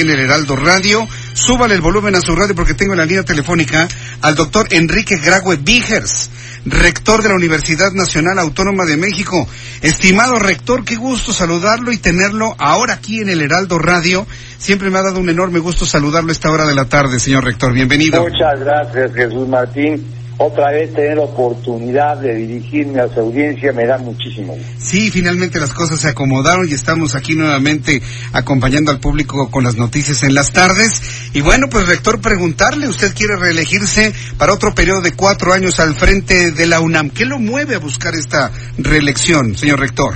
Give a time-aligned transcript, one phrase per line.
[0.00, 1.06] En el Heraldo Radio.
[1.32, 3.88] Súbale el volumen a su radio porque tengo en la línea telefónica
[4.22, 6.30] al doctor Enrique Grague Vigers,
[6.64, 9.46] rector de la Universidad Nacional Autónoma de México.
[9.82, 14.26] Estimado rector, qué gusto saludarlo y tenerlo ahora aquí en el Heraldo Radio.
[14.58, 17.44] Siempre me ha dado un enorme gusto saludarlo a esta hora de la tarde, señor
[17.44, 17.72] rector.
[17.72, 18.22] Bienvenido.
[18.22, 23.86] Muchas gracias, Jesús Martín otra vez tener la oportunidad de dirigirme a su audiencia me
[23.86, 24.68] da muchísimo gusto.
[24.78, 29.76] Sí, finalmente las cosas se acomodaron y estamos aquí nuevamente acompañando al público con las
[29.76, 31.30] noticias en las tardes.
[31.32, 35.94] Y bueno, pues rector, preguntarle, usted quiere reelegirse para otro periodo de cuatro años al
[35.94, 37.10] frente de la UNAM.
[37.10, 40.14] ¿Qué lo mueve a buscar esta reelección, señor rector?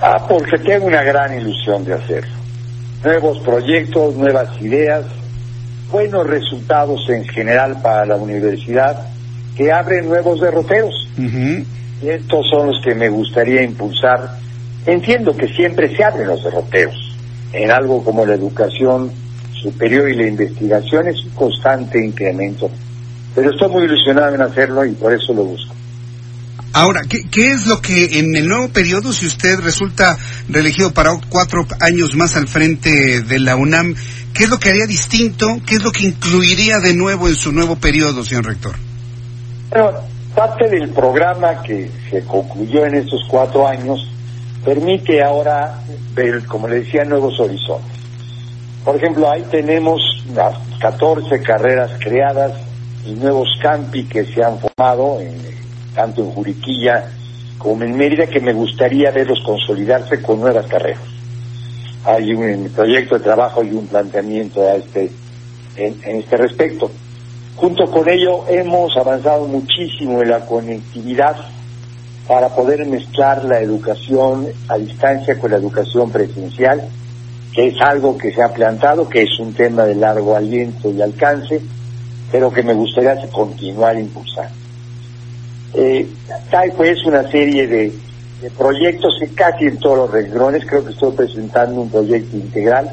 [0.00, 2.34] Ah, porque tengo una gran ilusión de hacerlo.
[3.04, 5.04] Nuevos proyectos, nuevas ideas,
[5.90, 9.06] buenos resultados en general para la universidad
[9.56, 11.08] que abren nuevos derroteros.
[11.18, 14.38] Y estos son los que me gustaría impulsar.
[14.84, 17.16] Entiendo que siempre se abren los derroteros.
[17.52, 19.10] En algo como la educación
[19.62, 22.70] superior y la investigación es un constante incremento.
[23.34, 25.74] Pero estoy muy ilusionado en hacerlo y por eso lo busco.
[26.72, 31.18] Ahora, ¿qué, ¿qué, es lo que en el nuevo periodo, si usted resulta reelegido para
[31.30, 33.94] cuatro años más al frente de la UNAM,
[34.36, 35.46] ¿Qué es lo que haría distinto?
[35.66, 38.76] ¿Qué es lo que incluiría de nuevo en su nuevo periodo, señor rector?
[39.70, 39.92] Bueno,
[40.34, 44.06] parte del programa que se concluyó en estos cuatro años
[44.62, 45.80] permite ahora
[46.12, 47.98] ver, como le decía, nuevos horizontes.
[48.84, 50.02] Por ejemplo, ahí tenemos
[50.34, 52.52] las 14 carreras creadas
[53.06, 55.18] y nuevos campi que se han formado,
[55.94, 57.10] tanto en Juriquilla
[57.56, 61.15] como en Mérida, que me gustaría verlos consolidarse con nuevas carreras
[62.06, 65.10] hay un proyecto de trabajo y un planteamiento a este,
[65.76, 66.90] en, este respecto.
[67.56, 71.36] Junto con ello hemos avanzado muchísimo en la conectividad
[72.28, 76.88] para poder mezclar la educación a distancia con la educación presencial,
[77.52, 81.02] que es algo que se ha plantado, que es un tema de largo aliento y
[81.02, 81.60] alcance,
[82.30, 84.54] pero que me gustaría continuar impulsando.
[85.74, 86.06] Eh,
[86.52, 87.92] hay pues una serie de
[88.40, 90.64] de proyectos que casi en todos los renglones.
[90.66, 92.90] Creo que estoy presentando un proyecto integral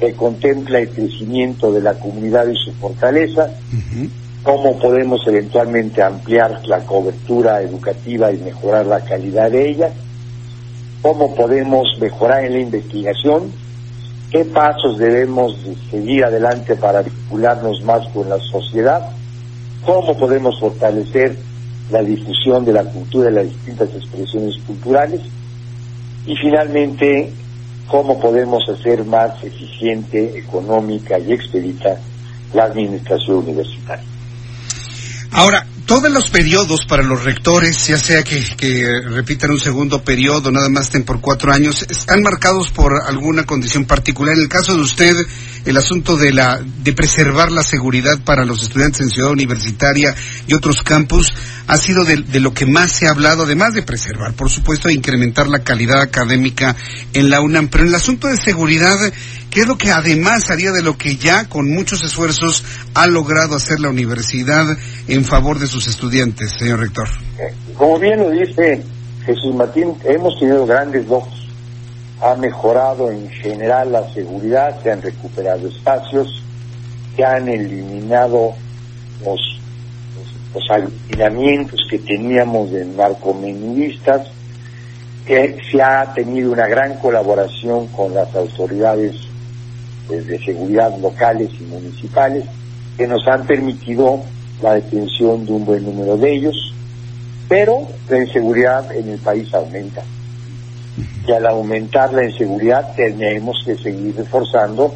[0.00, 3.48] que contempla el crecimiento de la comunidad y su fortaleza,
[4.42, 9.90] cómo podemos eventualmente ampliar la cobertura educativa y mejorar la calidad de ella,
[11.00, 13.52] cómo podemos mejorar en la investigación,
[14.30, 15.56] qué pasos debemos
[15.90, 19.10] seguir adelante para vincularnos más con la sociedad,
[19.86, 21.36] cómo podemos fortalecer
[21.90, 25.20] la difusión de la cultura y las distintas expresiones culturales
[26.26, 27.32] y finalmente
[27.86, 31.98] cómo podemos hacer más eficiente, económica y expedita
[32.54, 34.04] la administración universitaria.
[35.32, 38.42] Ahora, todos los periodos para los rectores, ya sea que,
[39.10, 43.84] repitan un segundo periodo, nada más estén por cuatro años, están marcados por alguna condición
[43.84, 44.34] particular.
[44.34, 45.14] En el caso de usted,
[45.64, 50.14] el asunto de la de preservar la seguridad para los estudiantes en Ciudad Universitaria
[50.46, 51.32] y otros campus
[51.66, 54.94] ha sido de, lo que más se ha hablado, además de preservar, por supuesto, de
[54.94, 56.76] incrementar la calidad académica
[57.12, 57.68] en la UNAM.
[57.68, 58.98] Pero en el asunto de seguridad,
[59.54, 63.54] ¿qué es lo que además haría de lo que ya con muchos esfuerzos ha logrado
[63.54, 64.66] hacer la universidad
[65.06, 67.08] en favor de sus estudiantes, señor rector?
[67.78, 68.82] Como bien lo dice
[69.24, 71.44] Jesús Martín, hemos tenido grandes logros
[72.20, 76.42] ha mejorado en general la seguridad, se han recuperado espacios,
[77.14, 78.54] se han eliminado
[79.24, 79.60] los,
[80.54, 84.28] los, que teníamos de narcomenudistas,
[85.26, 89.14] que se ha tenido una gran colaboración con las autoridades
[90.08, 92.44] de seguridad locales y municipales,
[92.96, 94.20] que nos han permitido
[94.62, 96.74] la detención de un buen número de ellos,
[97.48, 100.02] pero la inseguridad en el país aumenta
[101.26, 104.94] y al aumentar la inseguridad tenemos que seguir reforzando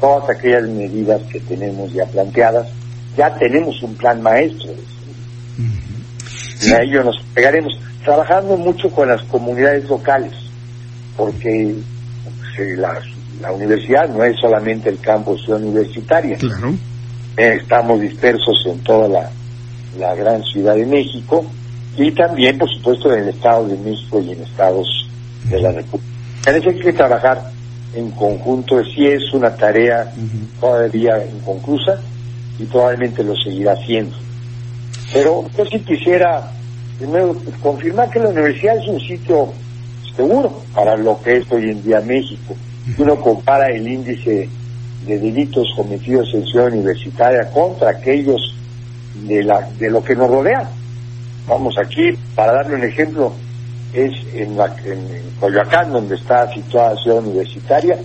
[0.00, 2.68] todas aquellas medidas que tenemos ya planteadas.
[3.16, 4.72] Ya tenemos un plan maestro.
[6.62, 10.32] Y a ello nos pegaremos, trabajando mucho con las comunidades locales,
[11.16, 11.74] porque
[12.24, 13.06] pues,
[13.40, 16.36] la, universidad no es solamente el campus universitaria.
[17.36, 19.30] estamos dispersos en toda la,
[19.98, 21.44] la gran ciudad de México
[21.96, 25.08] y también, por supuesto, en el Estado de México y en estados
[25.44, 26.10] de la República.
[26.46, 27.50] En eso hay que trabajar
[27.94, 30.12] en conjunto sí es una tarea
[30.60, 32.00] todavía inconclusa
[32.58, 34.16] y probablemente lo seguirá haciendo.
[35.12, 36.52] Pero yo sí quisiera
[36.98, 39.52] primero confirmar que la universidad es un sitio
[40.14, 42.54] seguro para lo que es hoy en día México.
[42.96, 44.48] Si uno compara el índice
[45.06, 48.54] de delitos cometidos en ciudad universitaria contra aquellos
[49.14, 50.68] de, la, de lo que nos rodea.
[51.46, 53.32] Vamos aquí, para darle un ejemplo,
[53.92, 57.98] es en, la, en, Coyoacán, donde está situada la ciudad universitaria,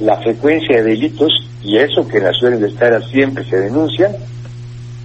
[0.00, 1.32] la frecuencia de delitos,
[1.62, 4.12] y eso que en la ciudad universitaria siempre se denuncian,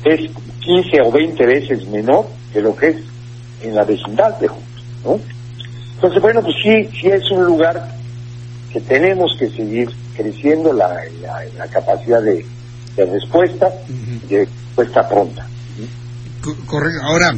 [0.04, 0.30] es
[0.60, 2.98] 15 o 20 veces menor que lo que es
[3.64, 5.20] en la vecindad de Juntos, ¿no?
[5.96, 7.99] Entonces, bueno, pues sí, sí es un lugar
[8.72, 11.02] que tenemos que seguir creciendo la,
[11.58, 12.46] la, capacidad de,
[12.98, 13.70] respuesta,
[14.28, 15.48] de respuesta pronta.
[16.66, 17.02] Correcto.
[17.04, 17.36] Ahora,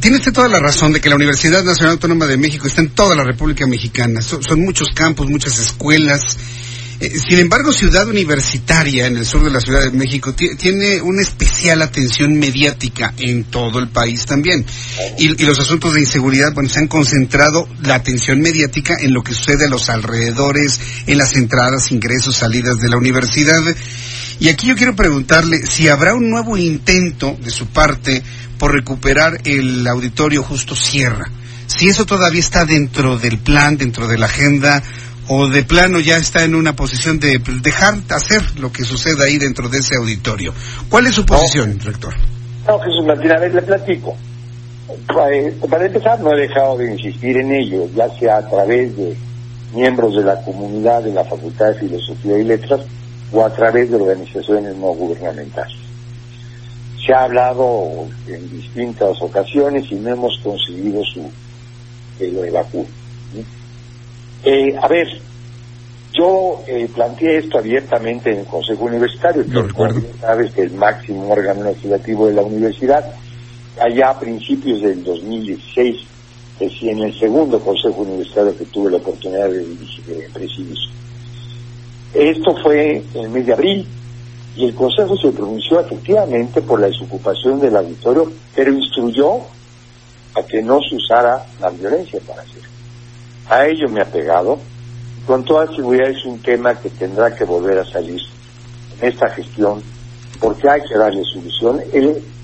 [0.00, 2.90] tiene usted toda la razón de que la Universidad Nacional Autónoma de México está en
[2.90, 4.20] toda la República Mexicana.
[4.20, 6.36] son muchos campos, muchas escuelas,
[6.98, 11.20] eh, sin embargo, Ciudad Universitaria, en el sur de la Ciudad de México, tiene una
[11.20, 14.64] especial atención mediática en todo el país también.
[15.18, 19.34] Y, los asuntos de inseguridad, bueno, se han concentrado la atención mediática en lo que
[19.34, 23.60] sucede a los alrededores, en las entradas, ingresos, salidas de la universidad.
[24.40, 28.22] Y aquí yo quiero preguntarle si habrá un nuevo intento de su parte
[28.58, 31.30] por recuperar el auditorio Justo Sierra.
[31.66, 34.82] Si eso todavía está dentro del plan, dentro de la agenda,
[35.28, 39.38] o de plano ya está en una posición de dejar hacer lo que suceda ahí
[39.38, 40.52] dentro de ese auditorio.
[40.88, 42.14] ¿Cuál es su posición, rector?
[42.66, 44.16] No, Jesús Martín, a ver, le platico.
[45.68, 49.16] Para empezar, no he dejado de insistir en ello, ya sea a través de
[49.74, 52.80] miembros de la comunidad de la Facultad de Filosofía y Letras
[53.32, 55.76] o a través de organizaciones no gubernamentales.
[57.04, 61.28] Se ha hablado en distintas ocasiones y no hemos conseguido su
[62.18, 62.86] que lo evacúe.
[64.48, 65.08] Eh, a ver,
[66.12, 71.64] yo eh, planteé esto abiertamente en el Consejo Universitario, que sabes que el máximo órgano
[71.64, 73.04] legislativo de la universidad,
[73.80, 75.96] allá a principios del 2016,
[76.60, 80.78] en el segundo Consejo Universitario que tuve la oportunidad de, de presidir.
[82.14, 83.88] Esto fue en el mes de abril
[84.54, 89.38] y el Consejo se pronunció efectivamente por la desocupación del auditorio, pero instruyó
[90.36, 92.75] a que no se usara la violencia para hacerlo.
[93.48, 94.58] A ello me ha pegado.
[95.26, 98.20] Con toda seguridad es un tema que tendrá que volver a salir
[99.00, 99.82] en esta gestión
[100.40, 101.80] porque hay que darle solución.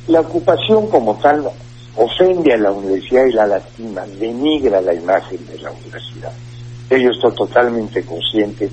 [0.09, 1.49] la ocupación como tal
[1.97, 6.33] ofende a la universidad y la lastima, denigra la imagen de la universidad.
[6.89, 8.71] Ello estoy totalmente consciente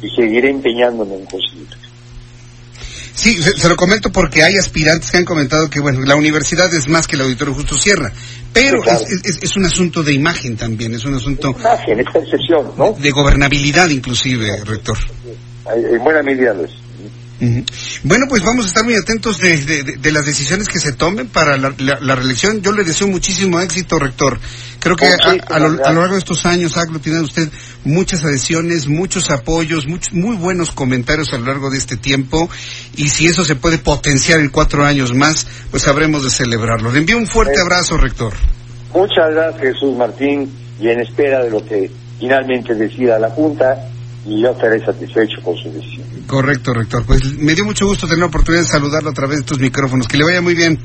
[0.00, 1.91] y seguiré empeñándome en conseguirlo.
[3.14, 6.88] Sí, se, lo comento porque hay aspirantes que han comentado que, bueno, la universidad es
[6.88, 8.10] más que el Auditorio Justo Sierra,
[8.52, 11.54] pero es, un asunto de imagen también, es un asunto...
[11.58, 12.92] Imagen, es percepción, ¿no?
[12.92, 14.98] De gobernabilidad inclusive, rector.
[15.74, 16.72] En buena medida lo es.
[18.04, 21.70] Bueno, pues vamos a estar muy atentos de, las decisiones que se tomen para la,
[22.14, 22.62] reelección.
[22.62, 24.38] Yo le deseo muchísimo éxito, rector.
[24.78, 27.48] Creo que a, lo, largo de estos años ha aglutinado usted
[27.84, 32.48] muchas adhesiones, muchos apoyos, muchos, muy buenos comentarios a lo largo de este tiempo.
[32.96, 36.92] Y si eso se puede potenciar en cuatro años más, pues habremos de celebrarlo.
[36.92, 38.34] Le envío un fuerte abrazo, rector.
[38.94, 40.48] Muchas gracias, Jesús Martín,
[40.80, 41.90] y en espera de lo que
[42.20, 43.88] finalmente decida la Junta
[44.24, 46.06] y yo estaré satisfecho con su decisión.
[46.26, 47.04] Correcto, rector.
[47.04, 50.06] Pues me dio mucho gusto tener la oportunidad de saludarlo a través de estos micrófonos.
[50.06, 50.78] Que le vaya muy bien.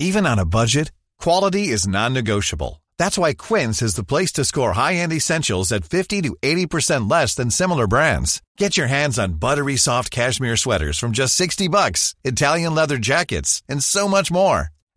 [0.00, 2.82] Even on a budget, quality is non-negotiable.
[2.98, 7.34] That's why Quince is the place to score high-end essentials at 50 to 80% less
[7.34, 8.42] than similar brands.
[8.58, 13.62] Get your hands on buttery soft cashmere sweaters from just 60 bucks, Italian leather jackets,
[13.68, 14.68] and so much more.